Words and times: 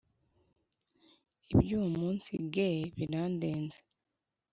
Ibyuwo 1.53 1.87
munsi 1.99 2.31
ge 2.53 2.71
birandenze 2.95 3.79